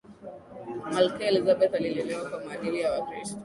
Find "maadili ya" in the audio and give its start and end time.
2.45-3.01